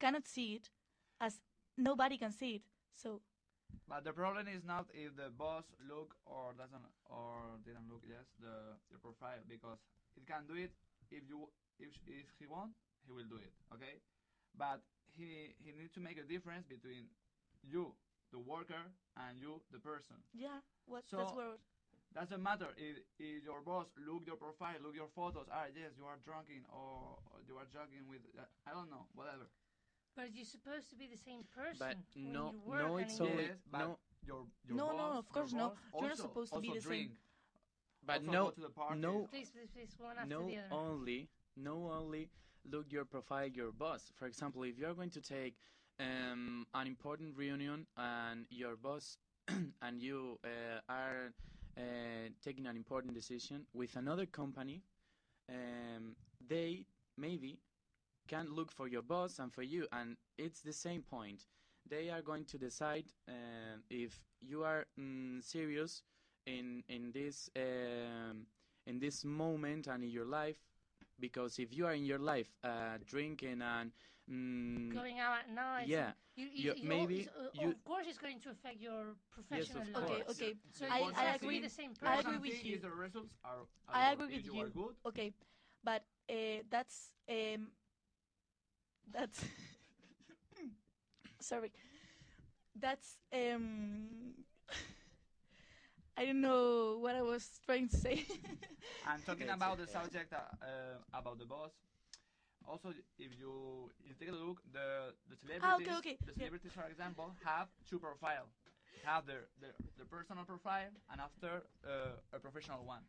[0.00, 0.70] cannot see it,
[1.20, 1.40] as
[1.76, 2.62] nobody can see it.
[2.94, 3.20] So
[3.88, 8.24] But the problem is not if the boss look or doesn't or didn't look yes
[8.40, 9.78] the your profile because
[10.16, 10.72] it can do it
[11.10, 11.48] if you
[11.80, 12.72] if if he want
[13.06, 14.00] he will do it okay,
[14.56, 14.80] but
[15.16, 17.08] he he needs to make a difference between
[17.64, 17.92] you
[18.32, 18.84] the worker
[19.16, 20.16] and you the person.
[20.36, 21.56] yeah, what So that's where
[22.14, 25.46] doesn't matter if, if your boss look your profile, look your photos.
[25.52, 28.24] Ah, yes, you are drinking or, or you are jogging with.
[28.32, 29.44] Uh, I don't know, whatever.
[30.18, 31.78] But you're supposed to be the same person.
[31.78, 33.98] But when no- you work no, and it's in- only- Yes, no.
[34.26, 35.68] Your, your No, no, of course your no.
[35.68, 36.90] boss You're not supposed to be also the same.
[36.90, 37.10] drink.
[38.02, 39.02] But also no, go to the parties.
[39.02, 40.74] no, Please, please, please, one after no the other.
[40.74, 42.30] only, no only
[42.64, 44.10] look your profile your boss.
[44.16, 45.54] For example, if you're going to take
[46.00, 49.18] um, an important reunion and your boss
[49.82, 51.32] and you uh, are
[51.76, 51.80] uh,
[52.42, 54.82] taking an important decision with another company,
[55.48, 56.16] um,
[56.48, 57.60] they maybe
[58.28, 61.46] can look for your boss and for you, and it's the same point.
[61.88, 66.02] They are going to decide um, if you are mm, serious
[66.46, 68.46] in in this um,
[68.86, 70.58] in this moment and in your life,
[71.20, 73.92] because if you are in your life uh, drinking and
[74.30, 75.90] mm, Going out at night.
[75.90, 78.80] yeah, You, you, you- you maybe it's, uh, you of course, it's going to affect
[78.80, 79.94] your professional of life.
[79.96, 80.30] Okay, course.
[80.30, 80.56] okay.
[80.72, 81.60] So I, you I agree.
[81.60, 82.78] the same I agree with you.
[82.78, 84.52] The results are, are I good, agree with you.
[84.52, 84.66] you.
[84.66, 85.32] are good, Okay,
[85.82, 87.68] but uh, that's um,
[89.12, 89.44] that's
[91.40, 91.72] sorry.
[92.78, 94.34] That's um,
[96.16, 98.24] I don't know what I was trying to say.
[99.04, 101.72] I'm talking about the subject uh, uh, about the boss,
[102.66, 106.32] also if you if you take a look, the the celebrities, Ah, okay, okay, the
[106.36, 106.48] yeah.
[106.48, 108.48] celebrities, for example, have two profile,
[109.04, 113.02] have their their, their personal profile and after uh, a professional one.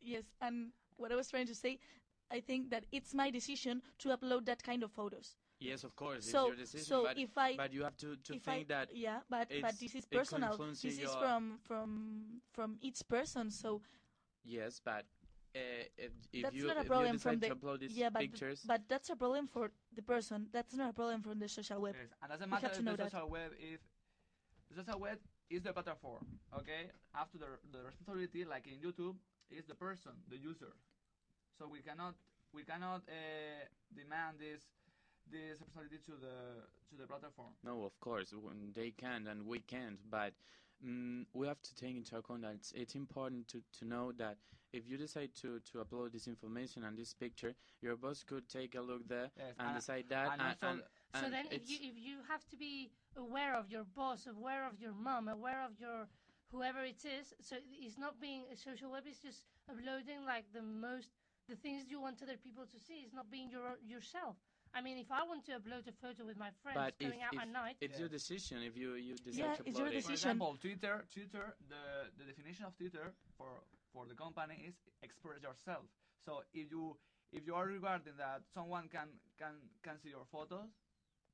[0.00, 1.78] yes, and what I was trying to say,
[2.30, 5.36] I think that it's my decision to upload that kind of photos.
[5.60, 6.84] yes, of course, So- it's your decision.
[6.86, 9.78] so but, if I- but you have to, to think I, that yeah, but but
[9.78, 10.50] this is personal.
[10.52, 13.50] influence This is your- from from from each person.
[13.50, 13.80] So
[14.44, 15.04] yes, but
[15.54, 18.20] uh, if, if that's you not a problem from the to upload these yeah, but
[18.20, 20.48] pictures, but that's a problem for the person.
[20.52, 21.94] That's not a problem from the social web.
[21.98, 23.12] Yes, and doesn't matter have to if know the that.
[23.12, 23.80] social web if
[24.68, 25.18] the social web
[25.48, 26.26] is the platform,
[26.58, 26.90] okay?
[27.14, 29.16] After the the responsibility, like in YouTube,
[29.50, 30.72] is the person, the user.
[31.58, 32.14] So we cannot
[32.52, 34.62] we cannot uh, demand this
[35.30, 36.36] this responsibility to the
[36.90, 37.52] to the platform.
[37.64, 38.34] no, of course,
[38.74, 39.98] they can and we can't.
[40.10, 40.32] But
[40.84, 44.36] mm, we have to take into account that it's, it's important to, to know that
[44.72, 48.74] if you decide to, to upload this information and this picture, your boss could take
[48.74, 50.32] a look there Yes, and and- decide that.
[50.32, 50.82] and And, also and,
[51.14, 54.66] So and then, if you if you have to be aware of your boss, aware
[54.66, 56.08] of your mom, aware of your
[56.52, 59.04] whoever it is, so it's not being a social web.
[59.06, 61.10] It's just uploading like the most
[61.48, 63.04] the things you want other people to see.
[63.06, 64.36] is not being your yourself.
[64.74, 67.22] I mean, if I want to upload a photo with my friends but if, going
[67.22, 69.78] out if at night, it's your decision if you, you decide Yeah, to it's upload
[69.78, 70.02] your it.
[70.02, 70.30] For decision.
[70.34, 71.84] example, Twitter, Twitter, the
[72.18, 75.84] the definition of Twitter for for the company is express yourself.
[76.24, 76.96] So if you
[77.32, 80.66] if you are regarding that someone can can can see your photos,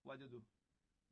[0.05, 0.43] what do you do?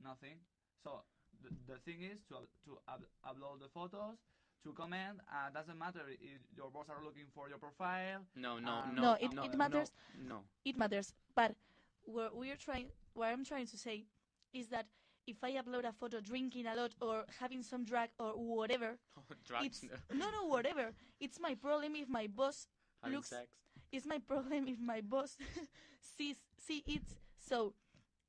[0.05, 0.37] Nothing.
[0.85, 1.01] So
[1.43, 4.19] the, the thing is to to up, upload the photos,
[4.65, 5.21] to comment.
[5.31, 8.21] Uh, doesn't matter if your boss are looking for your profile.
[8.37, 9.03] No, no, um, no.
[9.03, 9.93] No, it- no, it matters.
[10.23, 10.41] No, no.
[10.65, 11.13] it matters.
[11.35, 11.55] But
[12.05, 14.05] what we're trying, what I'm trying to say,
[14.53, 14.87] is that
[15.27, 18.99] if I upload a photo drinking a lot or having some drug or whatever,
[19.45, 20.17] Drugs, it's no.
[20.27, 20.93] no, no, whatever.
[21.21, 22.67] It's my problem if my boss
[23.03, 23.29] Having looks.
[23.29, 23.47] sex.
[23.93, 25.37] It's my problem if my boss
[26.17, 27.03] sees see it.
[27.39, 27.75] So,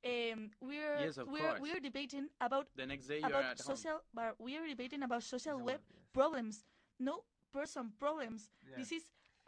[0.04, 1.60] um, we're Yes, we're course.
[1.60, 3.76] we're debating about The next day you're about at home.
[3.76, 5.99] social, but we are debating about social Social web web, yes.
[6.12, 6.64] Problems,
[6.98, 8.50] no person problems.
[8.68, 8.76] Yeah.
[8.78, 9.02] This is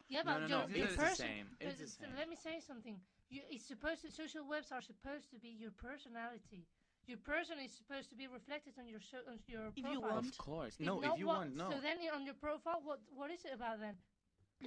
[0.08, 0.74] yeah, No, but no, your, no.
[0.74, 1.26] your It's the person.
[1.26, 1.46] same.
[1.60, 2.10] It's the same.
[2.16, 2.96] Let me say something.
[3.30, 6.66] You, it's supposed to, social webs are supposed to be your personality.
[7.06, 10.20] Your person is supposed to be reflected on your so, on your If you profile.
[10.22, 10.28] want.
[10.28, 10.74] Of course.
[10.78, 11.70] If No, not, if you what- want, no.
[11.70, 13.96] So then on your profile, what what is it about then?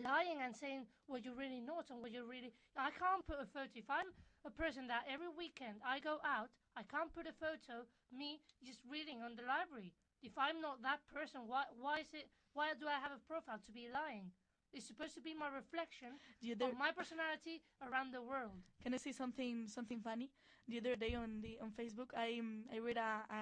[0.03, 2.51] Lying and saying what you're really not and what you're really.
[2.75, 3.69] I can't put a photo.
[3.75, 4.11] If I'm
[4.43, 8.79] a person that every weekend I go out, I can't put a photo me just
[8.89, 9.93] reading on the library.
[10.23, 12.27] If I'm not that person, why why is it?
[12.53, 14.31] Why do I have a profile to be lying?
[14.73, 16.71] It's supposed to be my reflection the other.
[16.71, 18.51] of my personality around the world.
[18.83, 20.29] Can I say something something funny?
[20.67, 23.41] The other day on the on Facebook, I um, I read a, a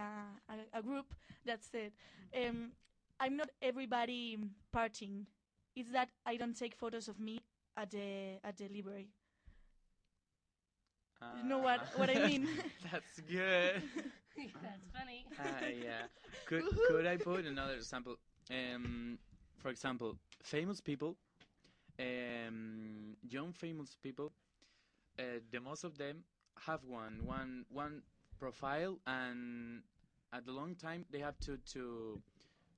[0.54, 1.14] a- a group
[1.46, 1.92] that said,
[2.36, 2.74] um,
[3.20, 4.38] "I'm not everybody
[4.76, 5.26] partying.
[5.76, 7.40] It's that I don't take photos of me
[7.78, 9.10] at the at the library."
[11.38, 12.48] You know what what I mean?
[12.92, 13.82] That's good.
[14.36, 15.26] That's funny.
[15.40, 16.08] uh, yeah.
[16.46, 18.18] Could could I put another example?
[18.52, 19.18] Um,
[19.60, 21.16] for example, famous people,
[22.00, 24.32] um, young famous people,
[25.20, 26.24] uh, the most of them
[26.66, 28.02] have one one one
[28.40, 29.82] profile, and
[30.34, 32.20] at the long time they have to to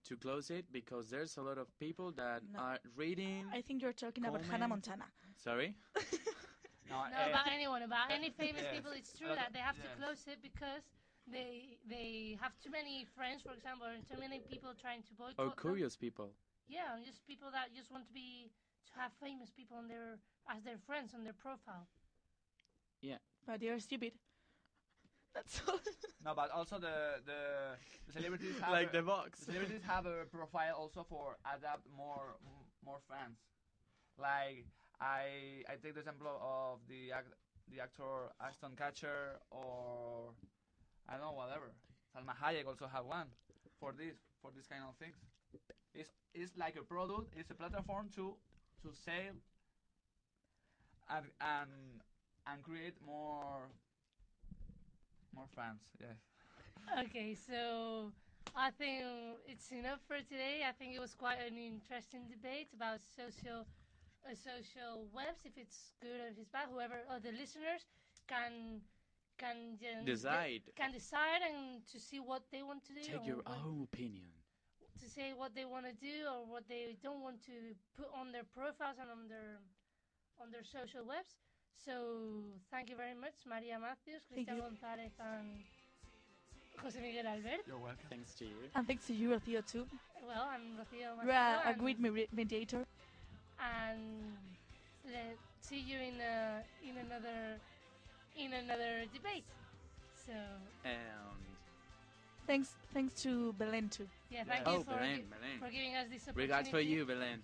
[0.08, 2.60] to close it because there's a lot of people that No.
[2.60, 3.45] are reading.
[3.53, 5.06] I think you're talking about Hannah Montana.
[5.38, 5.76] Sorry.
[6.89, 8.76] No, No, eh, about anyone, about any famous Yes.
[8.76, 8.91] people.
[8.93, 10.84] It's true Uh, that they have to close it because
[11.32, 15.39] they they have too many friends, for example, and too many people trying to boycott.
[15.39, 15.59] Or them.
[15.59, 16.32] curious people.
[16.67, 18.49] Yeah, and just people that just want to be
[18.88, 20.17] to have famous people on their
[20.49, 21.88] as their friends on their profile.
[23.01, 24.13] Yeah, but they are stupid.
[25.34, 25.80] That's all.
[26.26, 27.76] no, but also the the,
[28.07, 29.39] the celebrities have like a, the box.
[29.39, 33.38] the celebrities have a profile also for adapt more m- more fans.
[34.17, 34.65] Like
[35.01, 37.34] I I take the example of the act,
[37.69, 40.34] the actor Ashton Kutcher or
[41.10, 41.72] I don't know whatever.
[42.16, 43.28] Salma Hayek also have one
[43.80, 45.16] for this for this kind of things.
[45.93, 47.34] It's it's like a product.
[47.38, 48.36] It's a platform to
[48.84, 49.36] to sell
[51.10, 52.01] and and
[52.47, 53.70] and create more
[55.36, 55.82] more fans.
[55.99, 56.18] Yes.
[57.06, 58.12] Okay, so
[58.56, 59.03] I think
[59.47, 60.62] it's enough for today.
[60.68, 63.66] I think it was quite an interesting debate about social
[64.26, 66.70] uh, social webs, if it's good or if it's bad.
[66.72, 67.86] Whoever or the listeners
[68.28, 68.82] can
[69.38, 70.61] can Decide.
[70.75, 73.01] can decide and to see what they want to do.
[73.01, 74.29] Take your what- own opinion.
[75.01, 77.51] to say what they want to do or what they don't want to
[77.97, 79.59] put on their profiles and on their
[80.41, 81.36] on their social webs.
[81.86, 81.93] So
[82.71, 84.63] thank you very much, Maria Mateos, Cristian you.
[84.63, 85.63] González, and
[86.81, 87.63] José Miguel Albert.
[87.67, 88.07] You're welcome.
[88.09, 88.55] Thanks to you.
[88.73, 89.86] and thanks to you, Rocío, too.
[90.25, 92.86] Well, I'm Rocío You're a, a great mediator.
[93.59, 94.33] and
[95.05, 97.59] let see you in a, in another
[98.38, 99.45] in another debate.
[100.25, 100.33] So
[100.83, 100.95] And
[102.47, 104.07] Thanks, thanks to Belen too.
[104.29, 105.57] yeah, thank oh, you for, Belen, gi- Belen.
[105.59, 106.41] for giving us this opportunity.
[106.47, 107.41] Regards for you, Belen.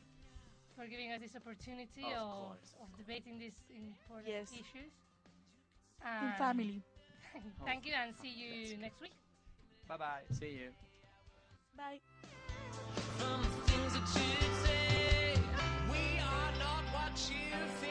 [0.75, 4.51] for giving us this opportunity Of of, course, of of debating these important Yes.
[4.53, 4.93] issues.
[6.21, 6.81] In family.
[7.65, 9.13] Thank you and see you next week.
[9.87, 10.21] Bye bye.
[10.31, 10.69] See you.
[11.77, 11.99] Bye.
[13.17, 15.33] From the things that you say,
[15.91, 17.90] we are not what you think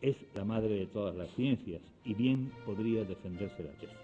[0.00, 3.96] es la madre de todas las ciencias y bien podría defenderse la tesis.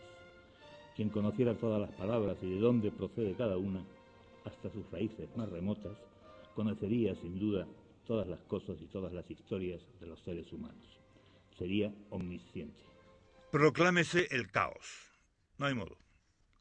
[0.96, 3.84] Quien conociera todas las palabras y de dónde procede cada una,
[4.44, 5.96] hasta sus raíces más remotas,
[6.54, 7.66] conocería sin duda
[8.06, 11.00] todas las cosas y todas las historias de los seres humanos.
[11.58, 12.82] Sería omnisciente.
[13.50, 15.12] Proclámese el caos.
[15.58, 15.96] No hay modo.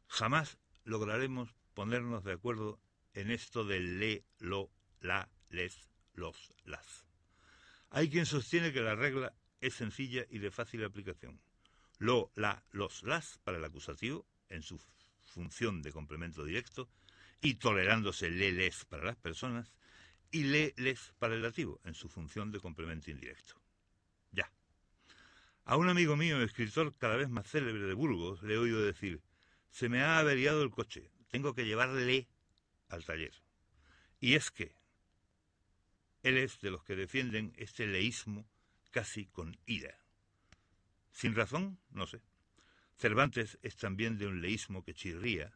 [0.06, 2.78] Jamás lograremos ponernos de acuerdo
[3.14, 4.70] en esto del le, lo,
[5.00, 7.03] la, les, los, las.
[7.96, 11.40] Hay quien sostiene que la regla es sencilla y de fácil aplicación.
[11.98, 14.80] Lo, la, los, las para el acusativo en su
[15.22, 16.90] función de complemento directo
[17.40, 19.72] y tolerándose le, les para las personas
[20.32, 23.54] y le, les para el dativo en su función de complemento indirecto.
[24.32, 24.50] Ya.
[25.64, 29.22] A un amigo mío, escritor cada vez más célebre de Burgos, le he oído decir,
[29.70, 32.26] se me ha averiado el coche, tengo que llevarle
[32.88, 33.34] al taller.
[34.18, 34.74] Y es que
[36.24, 38.44] él es de los que defienden este leísmo
[38.90, 39.96] casi con ira.
[41.12, 42.20] Sin razón, no sé.
[42.96, 45.52] Cervantes es también de un leísmo que chirría,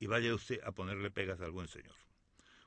[0.00, 1.94] y vaya usted a ponerle pegas al buen señor.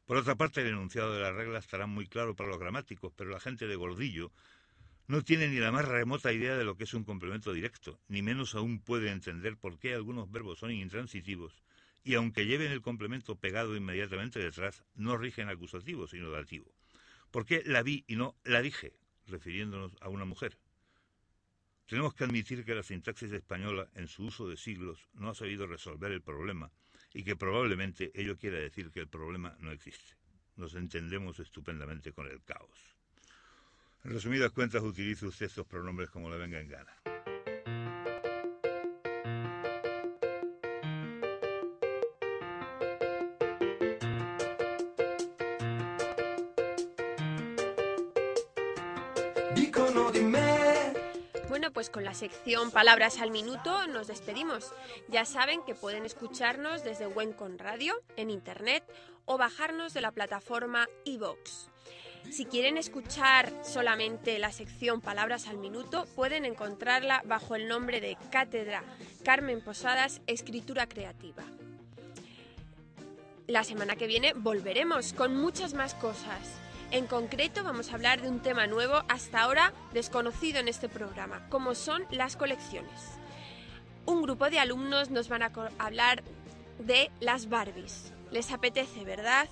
[0.06, 3.30] Por otra parte, el enunciado de la regla estará muy claro para los gramáticos, pero
[3.30, 4.32] la gente de Gordillo
[5.08, 8.22] no tiene ni la más remota idea de lo que es un complemento directo, ni
[8.22, 11.64] menos aún puede entender por qué algunos verbos son intransitivos
[12.04, 16.74] y aunque lleven el complemento pegado inmediatamente detrás, no rigen acusativo, sino dativo.
[17.32, 18.94] ¿Por qué la vi y no la dije,
[19.28, 20.58] refiriéndonos a una mujer?
[21.88, 25.68] Tenemos que admitir que la sintaxis española, en su uso de siglos, no ha sabido
[25.68, 26.72] resolver el problema
[27.14, 30.16] y que probablemente ello quiera decir que el problema no existe.
[30.56, 32.96] Nos entendemos estupendamente con el caos.
[34.04, 37.19] En resumidas cuentas, utilice usted estos pronombres como le venga en gana.
[51.80, 54.74] Pues con la sección Palabras al Minuto nos despedimos.
[55.08, 58.84] Ya saben que pueden escucharnos desde Wencon Radio en internet
[59.24, 61.70] o bajarnos de la plataforma iVoox.
[62.30, 68.18] Si quieren escuchar solamente la sección Palabras al Minuto, pueden encontrarla bajo el nombre de
[68.30, 68.84] Cátedra
[69.24, 71.46] Carmen Posadas Escritura Creativa.
[73.48, 76.60] La semana que viene volveremos con muchas más cosas.
[76.92, 81.48] En concreto vamos a hablar de un tema nuevo hasta ahora desconocido en este programa,
[81.50, 83.20] como son las colecciones.
[84.08, 86.24] Un grupo de alumnos nos van a hablar
[86.80, 88.12] de las Barbies.
[88.32, 89.48] ¿Les apetece, verdad?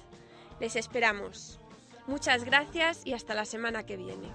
[0.59, 1.59] Les esperamos.
[2.07, 4.31] Muchas gracias y hasta la semana que viene.